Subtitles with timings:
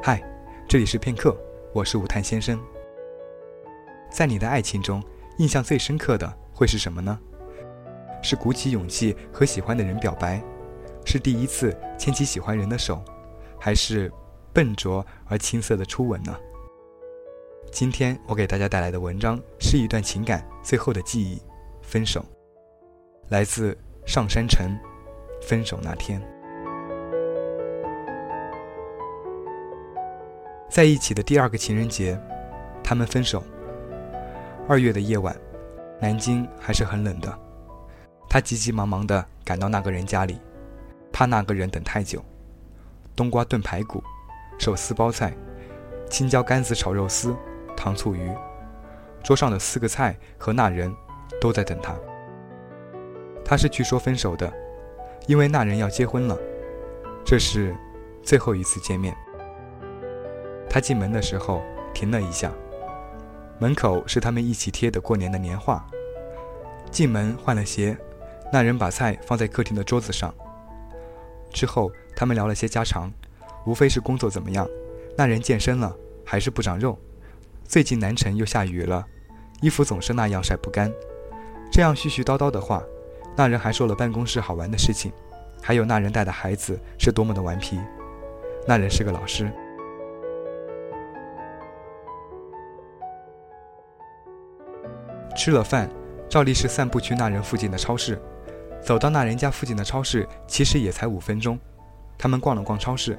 [0.00, 0.22] 嗨，
[0.68, 1.36] 这里是片刻，
[1.72, 2.58] 我是武探先生。
[4.10, 5.02] 在你的爱情中，
[5.38, 7.18] 印象最深刻的会是什么呢？
[8.22, 10.40] 是鼓起勇气和喜欢的人表白，
[11.04, 13.02] 是第一次牵起喜欢人的手，
[13.58, 14.10] 还是
[14.52, 16.34] 笨拙而青涩的初吻呢？
[17.72, 21.42] 今天我给大家带来的文章是一段情感最后的记忆——
[21.82, 22.24] 分手，
[23.30, 24.70] 来自上山城。
[25.42, 26.20] 分手那天。
[30.78, 32.16] 在一起的第二个情人节，
[32.84, 33.42] 他们分手。
[34.68, 35.36] 二月的夜晚，
[36.00, 37.36] 南京还是很冷的。
[38.30, 40.40] 他急急忙忙地赶到那个人家里，
[41.12, 42.24] 怕那个人等太久。
[43.16, 44.00] 冬瓜炖排骨，
[44.56, 45.36] 手撕包菜，
[46.08, 47.34] 青椒干子炒肉丝，
[47.76, 48.30] 糖醋鱼。
[49.24, 50.94] 桌上的四个菜和那人
[51.40, 51.92] 都在等他。
[53.44, 54.48] 他是去说分手的，
[55.26, 56.38] 因为那人要结婚了。
[57.24, 57.74] 这是
[58.22, 59.12] 最后一次见面。
[60.70, 61.62] 他进门的时候
[61.94, 62.52] 停了一下，
[63.58, 65.84] 门口是他们一起贴的过年的年画。
[66.90, 67.96] 进门换了鞋，
[68.52, 70.34] 那人把菜放在客厅的桌子上。
[71.50, 73.12] 之后他们聊了些家常，
[73.66, 74.68] 无非是工作怎么样。
[75.16, 75.94] 那人健身了
[76.24, 76.98] 还是不长肉？
[77.64, 79.04] 最近南城又下雨了，
[79.60, 80.92] 衣服总是那样晒不干。
[81.70, 82.82] 这样絮絮叨叨的话，
[83.36, 85.12] 那人还说了办公室好玩的事情，
[85.60, 87.78] 还有那人带的孩子是多么的顽皮。
[88.66, 89.50] 那人是个老师。
[95.48, 95.88] 吃了饭，
[96.28, 98.20] 照例是散步去那人附近的超市。
[98.82, 101.58] 走到那人家附近的超市，其实也才五分钟。
[102.18, 103.18] 他们逛了逛超市，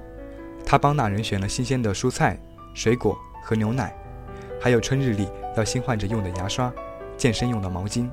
[0.64, 2.40] 他帮那人选了新鲜的蔬菜、
[2.76, 3.92] 水果和牛奶，
[4.62, 6.72] 还有春日里要新换着用的牙刷、
[7.18, 8.08] 健身用的毛巾，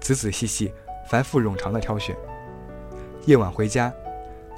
[0.00, 0.72] 仔仔细细、
[1.08, 2.16] 繁复冗长的挑选。
[3.26, 3.94] 夜晚回家，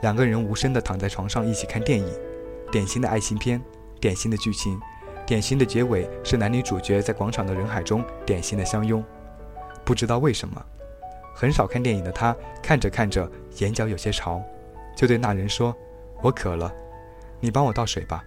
[0.01, 2.11] 两个人无声地躺在床上一起看电影，
[2.73, 3.63] 典型的爱情片，
[4.01, 4.81] 典型的剧情。
[5.29, 9.05] 典型的结尾是男女主角在广场的人海中典型的相拥。
[9.85, 10.65] 不知道为什么，
[11.35, 14.43] 很少看电影的他看着看着眼角有些潮，
[14.97, 15.77] 就对那人说
[16.25, 16.73] ：“我渴了，
[17.41, 18.25] 你帮我倒水吧。”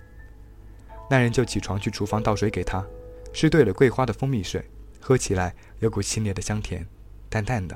[1.10, 2.86] 那人就起床去厨房倒水给他，
[3.34, 4.64] 是兑了桂花的蜂蜜水，
[5.00, 6.86] 喝起来有股清冽的香甜，
[7.32, 7.76] 淡淡的，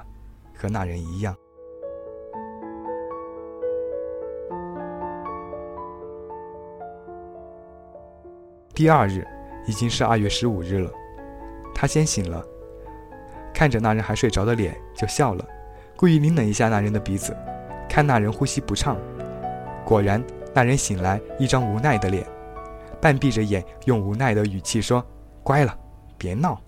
[0.56, 1.36] 和那人一样。
[8.75, 9.25] 第二日，
[9.66, 10.91] 已经是二月十五日了。
[11.74, 12.46] 他先醒了，
[13.53, 15.47] 看着那人还睡着的脸，就笑了，
[15.96, 17.36] 故意拧了一下那人的鼻子，
[17.88, 18.97] 看那人呼吸不畅。
[19.86, 20.22] 果然，
[20.53, 22.28] 那人醒来，一张无奈的脸，
[23.00, 25.02] 半闭着眼，用无奈的语气说
[25.42, 25.78] ：“乖了，
[26.18, 26.62] 别闹。”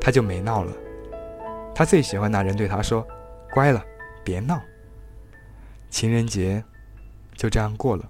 [0.00, 0.72] 他就没闹了。
[1.74, 3.06] 他最喜欢那人对他说
[3.52, 3.84] ：“乖了，
[4.24, 4.58] 别闹。”
[5.90, 6.64] 情人节
[7.34, 8.04] 就这样过了。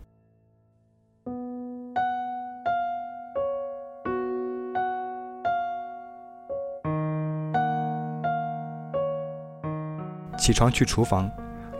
[10.39, 11.31] 起床去厨房，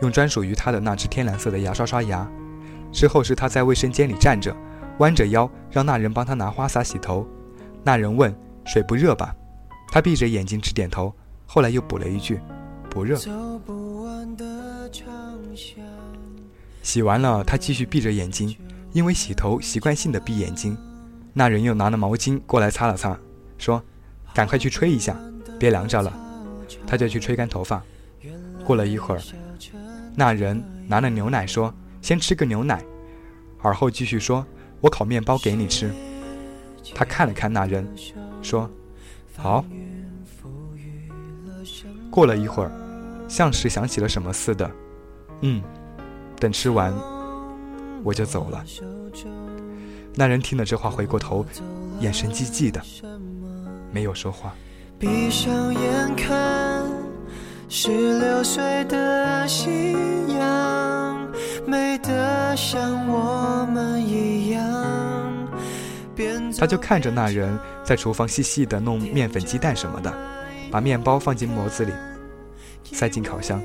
[0.01, 2.29] 用专属于他的那只天蓝色的牙刷刷牙。
[2.91, 4.55] 之后是他在卫生间里站着，
[4.99, 7.27] 弯着腰让那人帮他拿花洒洗头。
[7.83, 8.33] 那人问
[8.65, 9.35] ：“水不热吧？”
[9.91, 11.13] 他闭着眼睛直点头，
[11.45, 12.39] 后来又补了一句
[12.89, 13.17] ：“不热。”
[16.81, 18.55] 洗完了，他继续闭着眼睛，
[18.93, 20.77] 因为洗头习惯性的闭眼睛。
[21.33, 23.17] 那人又拿了毛巾过来擦了擦，
[23.57, 23.83] 说
[24.33, 25.15] ：“赶快去吹一下，
[25.59, 26.11] 别凉着了。”
[26.87, 27.83] 他就去吹干头发。
[28.67, 29.21] 过了一会儿，
[30.13, 31.73] 那人拿了牛奶说
[32.03, 32.83] ：“先吃个牛奶。”
[33.63, 34.45] 而后继续说
[34.83, 35.89] ：“我烤面包给你吃。”
[36.93, 37.87] 他看了看那人，
[38.41, 38.69] 说
[39.37, 39.63] ：“好。”
[42.11, 42.71] 过了一会儿，
[43.29, 44.69] 像是想起了什么似的
[45.39, 45.63] ，“嗯，
[46.37, 46.93] 等吃完，
[48.03, 48.65] 我就走了。”
[50.13, 51.45] 那人听了这话，回过头，
[52.01, 52.81] 眼神寂寂的，
[53.93, 54.53] 没有说话。
[54.99, 56.66] 闭上眼看。
[57.69, 59.93] 十六岁的夕
[60.39, 61.29] 阳，
[61.65, 65.47] 美得像我们一样。
[66.57, 70.11] 他就看着那人在厨房细细的弄面粉、鸡蛋什么的，
[70.71, 71.91] 把面包放进模子里，
[72.83, 73.61] 塞进烤箱。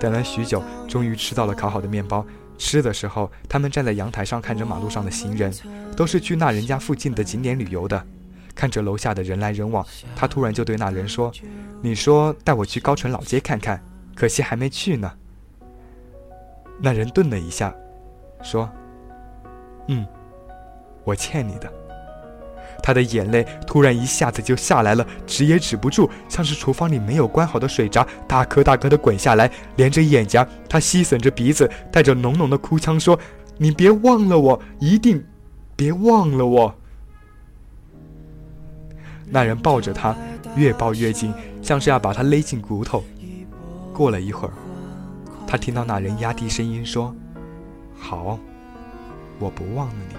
[0.00, 2.24] 等了许久，终于吃到了烤好的面包。
[2.56, 5.52] 吃的时候，他们站在阳台上看着马路上的行人，
[5.96, 8.06] 都是去那人家附近的景点旅游的。
[8.54, 9.84] 看着楼下的人来人往，
[10.14, 11.32] 他突然就对那人说
[11.82, 13.82] ：“你说带我去高淳老街看看，
[14.14, 15.10] 可惜还没去呢。”
[16.80, 17.74] 那人顿了一下，
[18.42, 18.68] 说
[19.88, 20.06] ：“嗯，
[21.04, 21.72] 我欠你的。”
[22.82, 30.46] 他的眼泪突然一下子就下来了，止也止不住，像是厨房里没有关好的水闸，大颗大颗的滚下来，连着眼颊。
[30.68, 33.18] 他吸吮着鼻子，带着浓浓的哭腔说
[33.56, 35.24] ：“你别忘了我，一定
[35.74, 36.74] 别忘了我。”
[39.34, 40.14] 那人抱着他，
[40.54, 43.02] 越抱越紧，像是要把他勒进骨头。
[43.92, 44.54] 过了一会儿，
[45.44, 47.12] 他听到那人压低声音说
[47.98, 48.38] ：“好，
[49.40, 50.14] 我不忘了你。”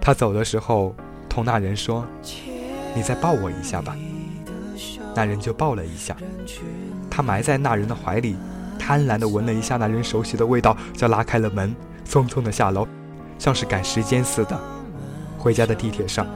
[0.00, 0.94] 他走的时候，
[1.28, 2.06] 同那人说
[2.94, 3.96] ：“你再抱我一下吧。”
[5.16, 6.16] 那人就抱了一下，
[7.10, 8.36] 他埋在那人的怀里。
[8.78, 11.74] 贪婪地闻了一下那人熟悉的味道，就拉开了门，
[12.08, 12.86] 匆匆地下楼，
[13.38, 14.58] 像是赶时间似的。
[15.38, 16.26] 回家的地铁上，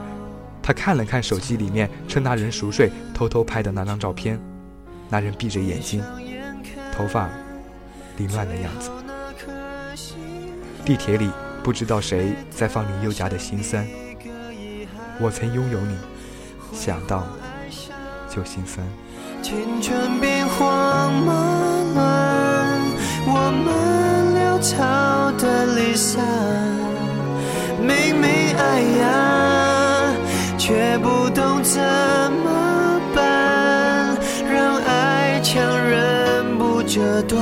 [0.61, 4.39] 他看了看手机里面趁那人熟睡偷偷拍的那张照片，
[5.09, 6.03] 那人闭着眼睛，
[6.93, 7.29] 头发
[8.17, 8.89] 凌乱的样子。
[10.85, 11.29] 地铁里
[11.61, 13.85] 不知道谁在放林宥嘉的心酸。
[15.19, 15.95] 我曾拥有你，
[16.73, 17.27] 想到
[18.29, 18.85] 就心酸。
[19.43, 21.40] 青春变慌忙
[25.95, 26.23] 散。
[27.79, 30.13] 明明爱呀，
[30.57, 31.81] 却不懂怎
[32.43, 34.15] 么办，
[34.47, 37.41] 让爱强忍不折断。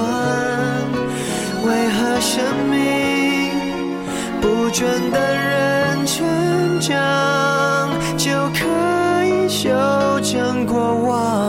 [1.66, 2.42] 为何生
[2.72, 2.80] 命
[4.42, 6.26] 不准的人成
[6.80, 8.66] 长，就可
[9.26, 9.70] 以修
[10.24, 11.49] 正过往？